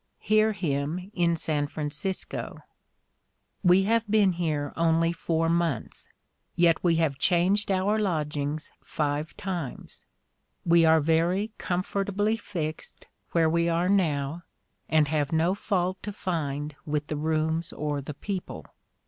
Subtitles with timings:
[0.17, 2.63] Hear him in San Francisco:
[3.63, 6.09] "We have been here only four months,
[6.55, 10.03] yet we have changed our lodgings five times.
[10.65, 14.41] We are very comfortably fixed where we are now
[14.89, 18.65] and have no fault to find with the rooms or the people.